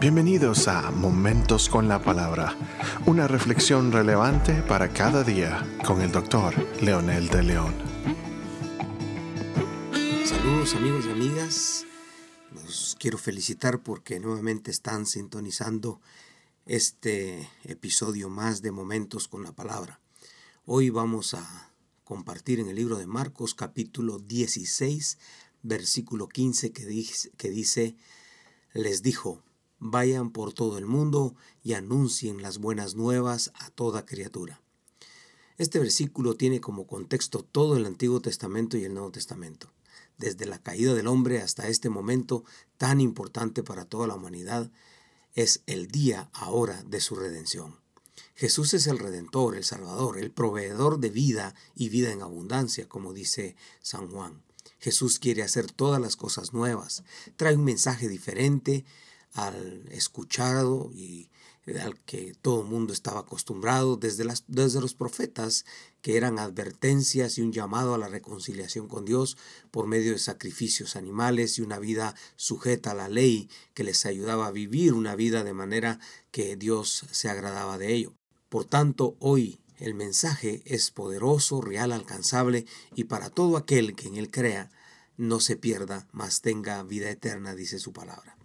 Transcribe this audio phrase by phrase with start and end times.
[0.00, 2.56] Bienvenidos a Momentos con la Palabra,
[3.04, 7.74] una reflexión relevante para cada día con el doctor Leonel de León.
[10.24, 11.86] Saludos amigos y amigas,
[12.54, 16.00] los quiero felicitar porque nuevamente están sintonizando
[16.64, 20.00] este episodio más de Momentos con la Palabra.
[20.64, 21.72] Hoy vamos a
[22.04, 25.18] compartir en el libro de Marcos capítulo 16,
[25.62, 27.96] versículo 15 que dice, que dice
[28.72, 29.42] les dijo,
[29.80, 31.34] vayan por todo el mundo
[31.64, 34.60] y anuncien las buenas nuevas a toda criatura.
[35.58, 39.72] Este versículo tiene como contexto todo el Antiguo Testamento y el Nuevo Testamento.
[40.16, 42.44] Desde la caída del hombre hasta este momento
[42.76, 44.70] tan importante para toda la humanidad,
[45.34, 47.78] es el día ahora de su redención.
[48.34, 53.12] Jesús es el redentor, el salvador, el proveedor de vida y vida en abundancia, como
[53.12, 54.42] dice San Juan.
[54.78, 57.04] Jesús quiere hacer todas las cosas nuevas,
[57.36, 58.86] trae un mensaje diferente
[59.34, 61.30] al escuchado y
[61.78, 65.64] al que todo el mundo estaba acostumbrado desde, las, desde los profetas,
[66.02, 69.36] que eran advertencias y un llamado a la reconciliación con Dios
[69.70, 74.46] por medio de sacrificios animales y una vida sujeta a la ley que les ayudaba
[74.46, 78.14] a vivir una vida de manera que Dios se agradaba de ello.
[78.48, 84.16] Por tanto, hoy el mensaje es poderoso, real, alcanzable y para todo aquel que en
[84.16, 84.70] él crea,
[85.16, 88.38] no se pierda, mas tenga vida eterna, dice su palabra.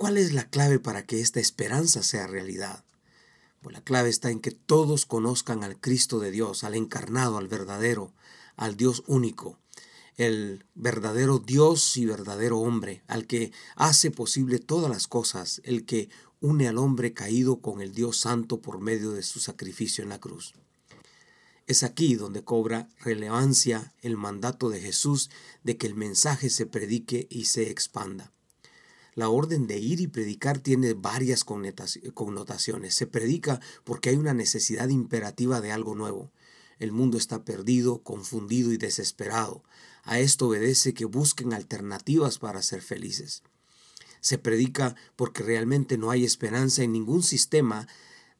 [0.00, 2.86] ¿Cuál es la clave para que esta esperanza sea realidad?
[3.60, 7.48] Pues la clave está en que todos conozcan al Cristo de Dios, al encarnado, al
[7.48, 8.14] verdadero,
[8.56, 9.58] al Dios único,
[10.16, 16.08] el verdadero Dios y verdadero hombre, al que hace posible todas las cosas, el que
[16.40, 20.18] une al hombre caído con el Dios santo por medio de su sacrificio en la
[20.18, 20.54] cruz.
[21.66, 25.28] Es aquí donde cobra relevancia el mandato de Jesús
[25.62, 28.32] de que el mensaje se predique y se expanda.
[29.20, 32.94] La orden de ir y predicar tiene varias connotaciones.
[32.94, 36.32] Se predica porque hay una necesidad imperativa de algo nuevo.
[36.78, 39.62] El mundo está perdido, confundido y desesperado.
[40.04, 43.42] A esto obedece que busquen alternativas para ser felices.
[44.22, 47.88] Se predica porque realmente no hay esperanza en ningún sistema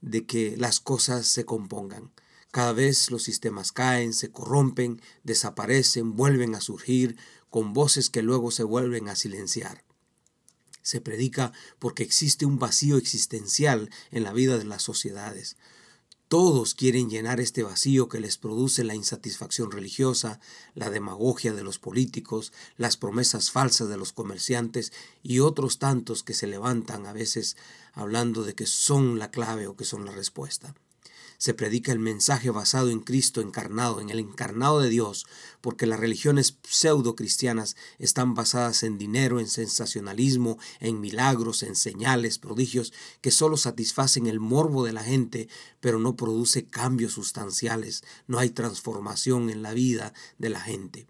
[0.00, 2.10] de que las cosas se compongan.
[2.52, 7.18] Cada vez los sistemas caen, se corrompen, desaparecen, vuelven a surgir
[7.50, 9.84] con voces que luego se vuelven a silenciar.
[10.82, 15.56] Se predica porque existe un vacío existencial en la vida de las sociedades.
[16.28, 20.38] Todos quieren llenar este vacío que les produce la insatisfacción religiosa,
[20.74, 24.92] la demagogia de los políticos, las promesas falsas de los comerciantes
[25.24, 27.56] y otros tantos que se levantan a veces
[27.92, 30.74] hablando de que son la clave o que son la respuesta
[31.40, 35.26] se predica el mensaje basado en Cristo encarnado, en el encarnado de Dios,
[35.62, 42.38] porque las religiones pseudo cristianas están basadas en dinero, en sensacionalismo, en milagros, en señales,
[42.38, 42.92] prodigios,
[43.22, 45.48] que solo satisfacen el morbo de la gente,
[45.80, 51.06] pero no produce cambios sustanciales, no hay transformación en la vida de la gente.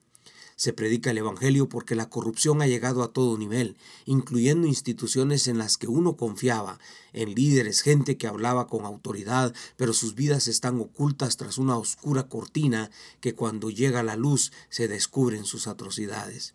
[0.61, 5.57] Se predica el Evangelio porque la corrupción ha llegado a todo nivel, incluyendo instituciones en
[5.57, 6.79] las que uno confiaba,
[7.15, 12.29] en líderes, gente que hablaba con autoridad, pero sus vidas están ocultas tras una oscura
[12.29, 12.91] cortina
[13.23, 16.53] que cuando llega la luz se descubren sus atrocidades.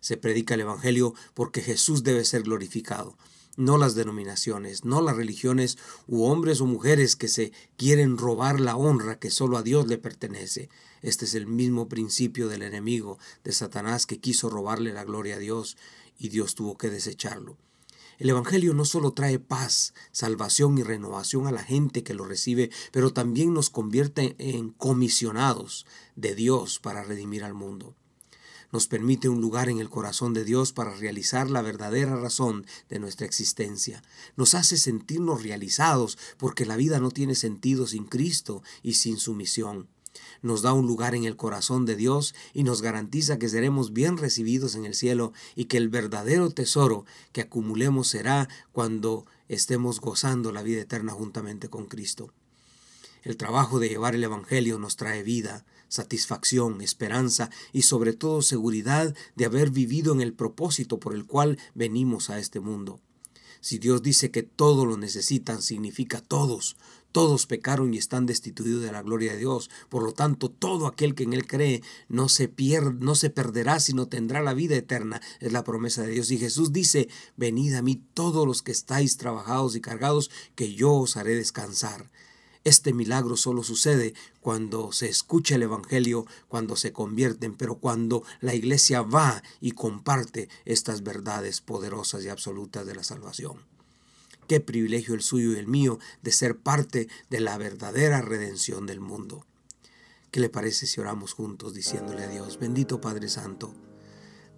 [0.00, 3.14] Se predica el Evangelio porque Jesús debe ser glorificado
[3.56, 8.76] no las denominaciones, no las religiones u hombres o mujeres que se quieren robar la
[8.76, 10.68] honra que solo a Dios le pertenece.
[11.02, 15.38] Este es el mismo principio del enemigo de Satanás que quiso robarle la gloria a
[15.38, 15.76] Dios
[16.18, 17.56] y Dios tuvo que desecharlo.
[18.18, 22.70] El Evangelio no solo trae paz, salvación y renovación a la gente que lo recibe,
[22.92, 25.84] pero también nos convierte en comisionados
[26.14, 27.96] de Dios para redimir al mundo
[28.74, 32.98] nos permite un lugar en el corazón de Dios para realizar la verdadera razón de
[32.98, 34.02] nuestra existencia.
[34.36, 39.32] Nos hace sentirnos realizados porque la vida no tiene sentido sin Cristo y sin su
[39.32, 39.86] misión.
[40.42, 44.16] Nos da un lugar en el corazón de Dios y nos garantiza que seremos bien
[44.16, 50.50] recibidos en el cielo y que el verdadero tesoro que acumulemos será cuando estemos gozando
[50.50, 52.32] la vida eterna juntamente con Cristo.
[53.22, 59.14] El trabajo de llevar el Evangelio nos trae vida, satisfacción, esperanza y sobre todo seguridad
[59.36, 63.00] de haber vivido en el propósito por el cual venimos a este mundo.
[63.64, 66.76] Si Dios dice que todo lo necesitan, significa todos.
[67.12, 69.70] Todos pecaron y están destituidos de la gloria de Dios.
[69.88, 73.80] Por lo tanto, todo aquel que en Él cree no se, pierde, no se perderá,
[73.80, 75.22] sino tendrá la vida eterna.
[75.40, 76.30] Es la promesa de Dios.
[76.30, 80.92] Y Jesús dice, venid a mí todos los que estáis trabajados y cargados, que yo
[80.92, 82.10] os haré descansar.
[82.64, 88.54] Este milagro solo sucede cuando se escucha el Evangelio, cuando se convierten, pero cuando la
[88.54, 93.58] iglesia va y comparte estas verdades poderosas y absolutas de la salvación.
[94.48, 99.00] Qué privilegio el suyo y el mío de ser parte de la verdadera redención del
[99.00, 99.44] mundo.
[100.30, 103.74] ¿Qué le parece si oramos juntos diciéndole a Dios, bendito Padre Santo?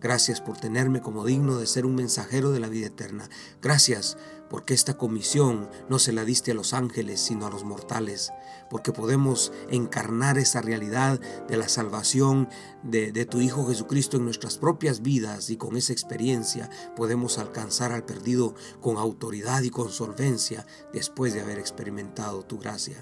[0.01, 3.29] Gracias por tenerme como digno de ser un mensajero de la vida eterna.
[3.63, 4.19] Gracias
[4.51, 8.31] porque esta comisión no se la diste a los ángeles, sino a los mortales,
[8.71, 12.49] porque podemos encarnar esa realidad de la salvación
[12.83, 18.05] de, tu Hijo Jesucristo en nuestras propias vidas y con esa experiencia podemos alcanzar al
[18.05, 22.97] perdido con autoridad y con solvencia después de haber experimentado tu gracia.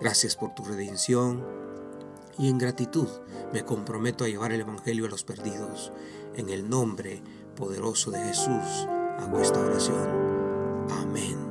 [0.00, 1.65] Gracias por tu redención
[2.38, 3.08] y en gratitud
[3.52, 5.92] me comprometo a llevar el Evangelio a los perdidos.
[6.34, 7.22] En el nombre
[7.54, 8.86] poderoso de Jesús
[9.18, 10.86] hago esta oración.
[10.90, 11.45] Amén.